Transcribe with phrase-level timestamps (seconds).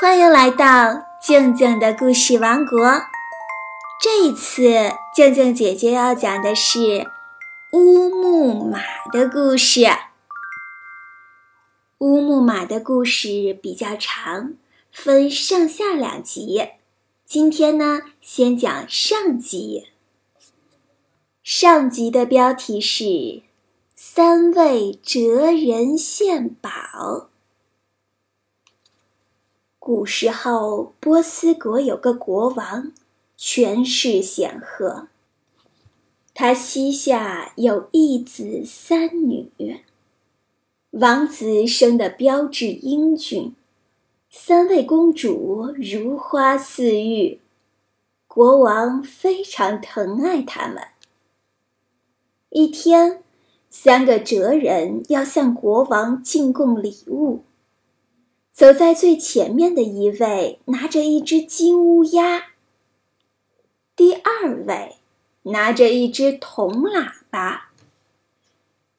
[0.00, 3.02] 欢迎来到静静的故事王国。
[4.00, 7.06] 这一次，静静姐姐要讲的是
[7.74, 8.80] 乌木马
[9.12, 9.84] 的故事。
[11.98, 14.54] 乌木马的故事比较长，
[14.90, 16.70] 分上下两集。
[17.26, 19.88] 今天呢，先讲上集。
[21.42, 23.42] 上集的标题是
[23.94, 27.28] “三位哲人献宝”。
[29.92, 32.92] 古时候，波斯国有个国王，
[33.36, 35.08] 权势显赫。
[36.32, 39.50] 他膝下有一子三女，
[40.90, 43.56] 王子生得标致英俊，
[44.30, 47.40] 三位公主如花似玉，
[48.28, 50.84] 国王非常疼爱他们。
[52.50, 53.24] 一天，
[53.68, 57.42] 三个哲人要向国王进贡礼物。
[58.60, 62.48] 走在最前面的一位拿着一只金乌鸦，
[63.96, 64.96] 第二位
[65.44, 67.70] 拿着一只铜喇叭，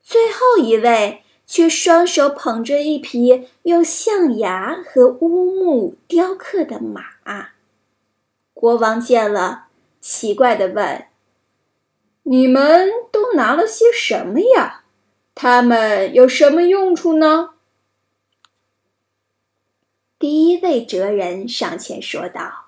[0.02, 7.04] 最后一位却双手捧着一匹用象牙和乌木雕刻的马。
[8.56, 9.68] 国王见了，
[10.00, 11.06] 奇怪地问
[12.26, 14.86] ：“你们都拿了些什么呀？
[15.36, 17.52] 它们有什么用处呢？”
[20.22, 22.68] 第一位哲人上前说道：“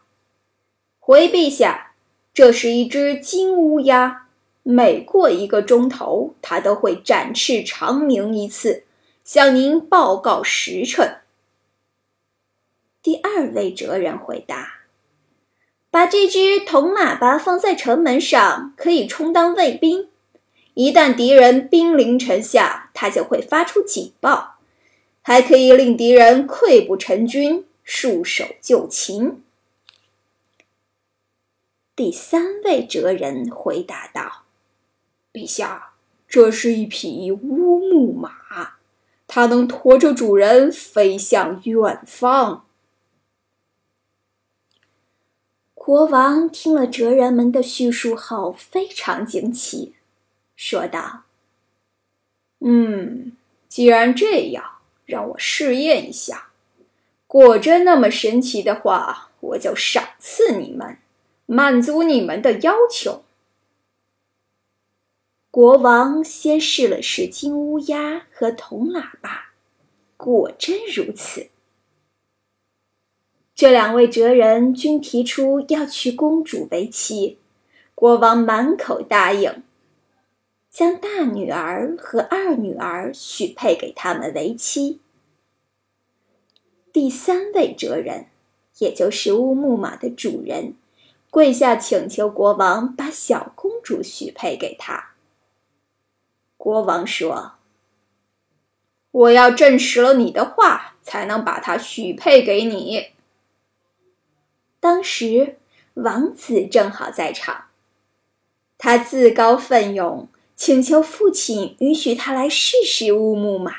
[0.98, 1.94] 回陛下，
[2.34, 4.26] 这是一只金乌鸦，
[4.64, 8.86] 每过一个钟头，它都会展翅长鸣一次，
[9.24, 11.20] 向您报告时辰。”
[13.04, 14.80] 第二位哲人回答
[15.92, 20.10] ：“把这只铜喇叭放在城门上，可以充当卫兵，
[20.74, 24.58] 一旦敌人兵临城下，它就会发出警报。”
[25.26, 29.42] 还可以令敌人溃不成军，束手就擒。
[31.96, 34.44] 第三位哲人回答道
[35.32, 35.94] ：“陛下，
[36.28, 38.74] 这是一匹乌木马，
[39.26, 42.66] 它能驮着主人飞向远方。”
[45.74, 49.96] 国王听了哲人们的叙述后，非常惊奇，
[50.58, 51.24] 说道
[52.60, 53.38] ：“嗯，
[53.70, 54.72] 既然这样。”
[55.06, 56.50] 让我试验一下，
[57.28, 60.98] 果真那么神奇的话，我就赏赐你们，
[61.46, 63.24] 满足你们的要求。
[65.52, 69.52] 国王先试了试金乌鸦和铜喇叭，
[70.18, 71.50] 果真如此。
[73.54, 77.38] 这两位哲人均提出要娶公主为妻，
[77.94, 79.62] 国王满口答应。
[80.74, 85.00] 将大女儿和二女儿许配给他们为妻。
[86.92, 88.26] 第三位哲人，
[88.80, 90.74] 也就是乌木马的主人，
[91.30, 95.12] 跪下请求国王把小公主许配给他。
[96.58, 97.54] 国王说
[99.12, 103.12] ：“我要证实了你的话，才能把她许配给你。”
[104.82, 105.60] 当时
[105.94, 107.66] 王子正好在场，
[108.80, 110.28] 他自告奋勇。
[110.56, 113.74] 请求父亲允许他来试试乌木马，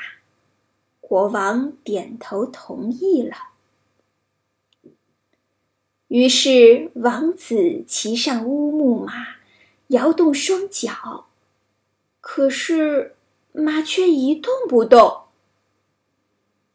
[1.01, 3.35] 国王点头同意了。
[6.07, 9.37] 于是王子骑上乌木马，
[9.87, 11.25] 摇动双脚，
[12.21, 13.15] 可是
[13.51, 15.23] 马却一动不动。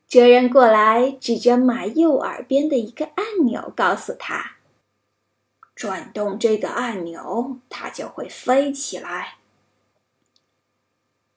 [0.08, 4.56] 哲人过来，指着马右耳边的一个按钮，告诉他
[5.76, 9.36] ：“转动这个按钮，它就会飞起来。”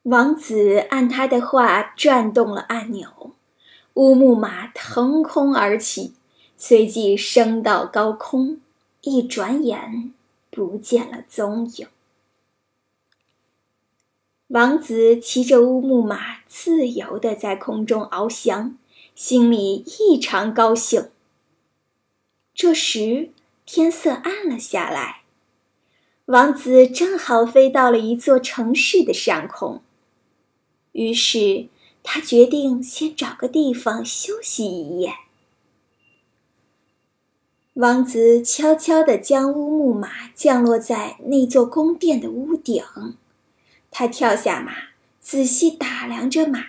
[0.04, 3.32] 王子按他的话转动了按钮，
[3.94, 6.14] 乌木马腾空而起，
[6.58, 8.60] 随即升到高空，
[9.00, 10.14] 一转眼
[10.52, 11.88] 不见了踪影。
[14.48, 18.78] 王子骑着乌木马自由地在空中翱翔，
[19.16, 21.12] 心里异常高兴。
[22.54, 23.30] 这时
[23.66, 25.22] 天色暗了下来，
[26.26, 29.82] 王子正好飞到了一座城市的上空。
[30.94, 31.68] 于是，
[32.02, 35.14] 他决定先找个地方休息一夜。
[37.74, 42.84] 王子悄悄地将乌木马降落在那座宫殿的屋顶，
[43.90, 44.74] 他跳下马，
[45.20, 46.64] 仔细打量着马，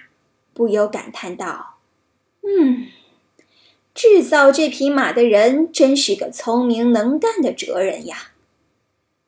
[0.55, 1.77] 不由感叹道
[2.41, 2.87] ：“嗯，
[3.95, 8.33] 制造这匹马的人真是个聪明能干的哲人呀！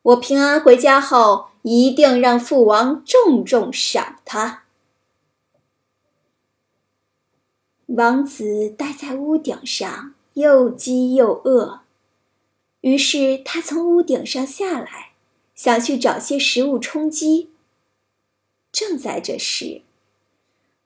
[0.01, 4.63] 我平安回家后，一定让父王重重赏他。”
[7.87, 11.83] 王子待在屋顶上，又饥又饿，
[12.81, 15.13] 于是他从屋顶上下来，
[15.55, 17.51] 想去找些食物充饥。
[18.73, 19.83] 正在这时，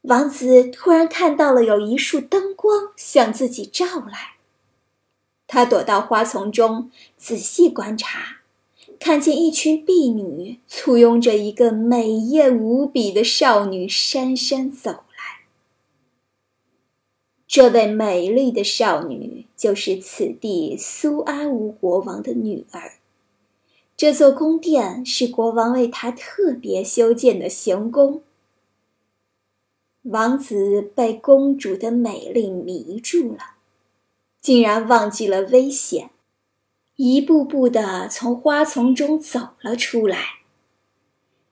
[0.03, 4.35] 王子突然看到了有一束灯光向自己照来，
[5.47, 8.43] 他躲到花丛中仔细观察，
[9.01, 15.05] 看见一群婢女簇拥着一个美艳无比的少女姗姗走。
[17.51, 22.93] 这位美丽的少女就是此地苏阿乌国王的女儿，
[23.97, 28.23] 这座宫殿是国王为她特别修建的行宫。
[30.03, 33.57] 王子被公主的美丽迷住了，
[34.41, 36.11] 竟然忘记了危险，
[36.95, 40.43] 一步步地从花丛中走了出来。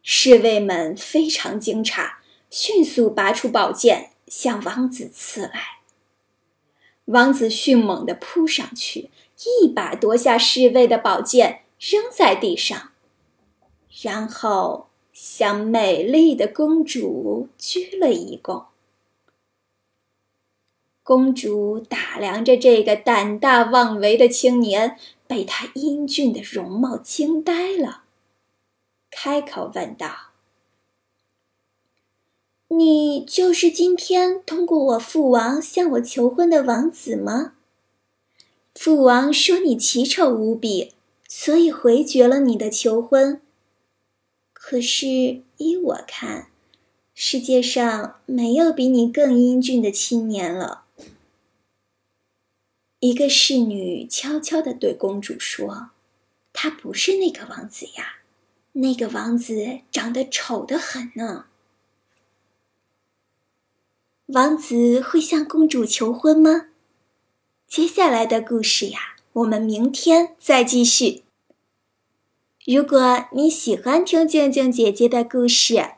[0.04, 2.12] 侍卫们非常惊诧，
[2.48, 5.77] 迅速拔出宝剑向王子刺来。
[7.08, 9.10] 王子迅猛地扑上去，
[9.62, 12.92] 一把夺下侍卫的宝剑，扔在地上，
[14.02, 14.86] 然后。
[15.20, 18.66] 向美丽的公主鞠了一躬。
[21.02, 24.96] 公主打量着这个胆大妄为的青年，
[25.26, 28.04] 被他英俊的容貌惊呆了，
[29.10, 30.27] 开口问道
[32.70, 37.54] ：“你就是今天通过我父王向我求婚的王子吗？
[38.74, 40.92] 父王说你奇丑无比，
[41.26, 43.40] 所以回绝了你的求婚。”
[44.52, 46.48] 可是依我看，
[47.14, 50.84] 世界上没有比你更英俊的青年了。
[53.00, 55.92] 一个侍女悄悄地对公主说
[56.52, 58.18] ：“他不是那个王子呀，
[58.72, 61.46] 那个王子长得丑得很呢。”
[64.28, 66.66] 王子会向公主求婚吗？
[67.66, 71.22] 接下来的故事呀，我们明天再继续。
[72.66, 75.92] 如果你喜欢听静静姐姐的故事，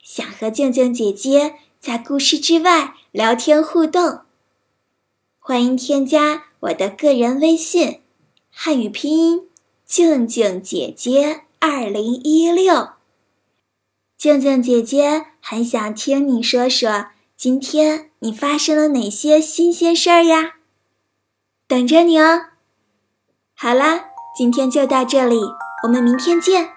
[0.00, 4.20] 想和静静姐姐在故事之外聊天互动，
[5.40, 8.02] 欢迎添加我的个人微信，
[8.50, 9.48] 汉语拼音
[9.84, 12.90] 静静姐姐二零一六。
[14.16, 20.54] 静静姐姐很想听你说说今天你发生了哪些新鲜事儿呀，
[21.66, 22.46] 等着你哦。
[23.54, 25.40] 好啦，今天就到这里。
[25.82, 26.70] 我们明天见。